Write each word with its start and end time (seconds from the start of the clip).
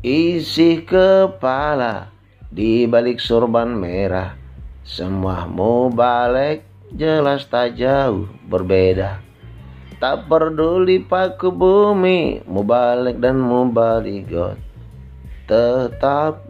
Isi 0.00 0.80
kepala 0.80 2.08
di 2.48 2.88
balik 2.88 3.20
surban 3.20 3.68
merah. 3.68 4.32
Semua 4.80 5.44
balik 5.92 6.64
jelas 6.96 7.44
tak 7.52 7.76
jauh 7.76 8.24
berbeda. 8.48 9.20
Tak 10.00 10.24
peduli 10.24 11.04
paku 11.04 11.52
bumi 11.52 12.40
balik 12.48 13.20
dan 13.20 13.44
balik 13.76 14.24
God 14.32 14.56
Tetap 15.44 16.48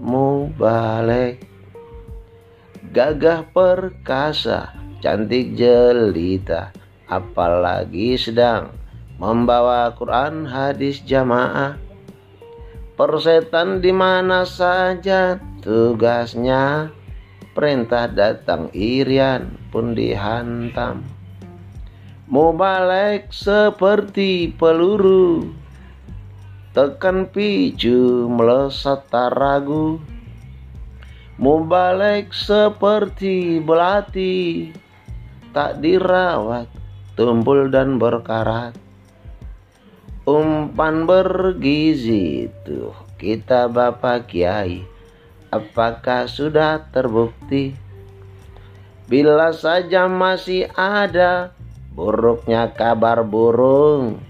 balik. 0.54 1.42
Gagah 2.94 3.50
perkasa 3.50 4.78
Cantik 5.02 5.58
jelita. 5.58 6.70
Apalagi 7.10 8.14
sedang 8.14 8.70
membawa 9.18 9.90
Quran 9.98 10.46
hadis 10.46 11.02
jamaah 11.02 11.89
persetan 13.00 13.80
di 13.80 13.96
mana 13.96 14.44
saja 14.44 15.40
tugasnya 15.64 16.92
perintah 17.56 18.04
datang 18.12 18.68
irian 18.76 19.56
pun 19.72 19.96
dihantam. 19.96 21.08
Mubalek 22.28 23.32
seperti 23.32 24.52
peluru 24.52 25.48
Tekan 26.76 27.26
picu 27.32 28.28
melesat 28.28 29.08
tak 29.08 29.32
ragu. 29.32 29.96
Mubalek 31.40 32.30
seperti 32.36 33.64
belati 33.64 34.70
Tak 35.50 35.80
dirawat, 35.80 36.68
tumpul 37.16 37.72
dan 37.72 37.96
berkarat 37.96 38.89
umpan 40.24 41.04
bergizi 41.08 42.48
tuh. 42.64 42.92
Kita 43.20 43.68
Bapak 43.68 44.32
Kiai 44.32 44.80
apakah 45.52 46.30
sudah 46.30 46.88
terbukti? 46.88 47.76
Bila 49.10 49.50
saja 49.50 50.06
masih 50.06 50.70
ada 50.78 51.50
buruknya 51.90 52.70
kabar 52.70 53.26
burung 53.26 54.22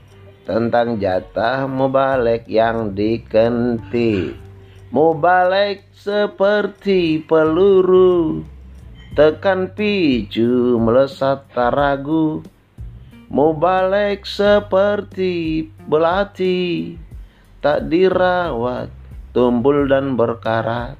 tentang 0.48 0.96
jatah 0.96 1.68
mubalek 1.68 2.48
yang 2.48 2.96
dikenti 2.96 4.34
mubalek 4.90 5.86
seperti 5.94 7.22
peluru 7.22 8.42
tekan 9.14 9.70
picu 9.70 10.80
melesat 10.80 11.46
taragu 13.30 13.54
balik 13.54 14.26
seperti 14.26 15.70
belati 15.86 16.98
Tak 17.62 17.86
dirawat 17.86 18.90
Tumbul 19.30 19.86
dan 19.86 20.18
berkarat. 20.18 20.98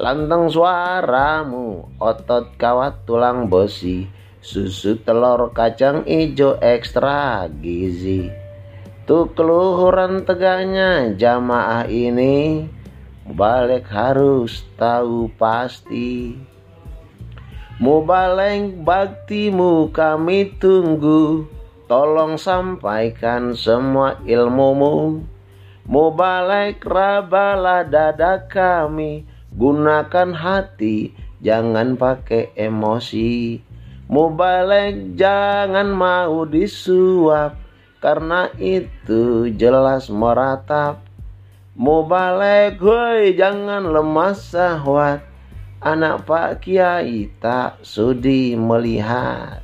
Lantang 0.00 0.48
suaramu 0.48 1.92
Otot 2.00 2.56
kawat 2.56 3.04
tulang 3.04 3.52
besi 3.52 4.08
Susu 4.40 4.96
telur 5.04 5.52
kacang 5.52 6.08
ijo 6.08 6.56
ekstra 6.60 7.48
gizi. 7.60 8.32
Tuh 9.04 9.28
keluhuran 9.36 10.24
teganya 10.24 11.12
jamaah 11.12 11.84
ini 11.84 12.64
Balik 13.28 13.88
harus 13.92 14.64
tahu 14.80 15.28
pasti 15.36 16.36
Mubaleng 17.82 18.86
baktimu 18.86 19.90
kami 19.90 20.54
tunggu. 20.62 21.50
Tolong 21.90 22.38
sampaikan 22.38 23.50
semua 23.58 24.14
ilmumu. 24.22 25.26
Mubalek 25.82 26.78
rabalah 26.86 27.82
dada 27.82 28.46
kami. 28.46 29.26
Gunakan 29.58 30.30
hati 30.38 31.18
jangan 31.42 31.98
pakai 31.98 32.54
emosi. 32.54 33.58
Mubalek 34.06 35.18
jangan 35.18 35.90
mau 35.90 36.46
disuap 36.46 37.58
Karena 37.98 38.54
itu 38.54 39.50
jelas 39.50 40.06
meratap. 40.14 41.02
Mubalek 41.74 42.78
woi 42.78 43.34
jangan 43.34 43.90
lemah 43.90 44.30
sahwat 44.38 45.33
Anak 45.84 46.24
Pak 46.24 46.64
Kiai 46.64 47.28
tak 47.44 47.84
sudi 47.84 48.56
melihat 48.56 49.60